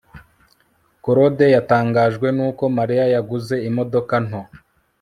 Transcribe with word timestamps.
claude 1.03 1.45
yatangajwe 1.55 2.27
nuko 2.37 2.63
mariya 2.77 3.05
yaguze 3.15 3.55
imodoka 3.69 4.15
nto 4.27 4.41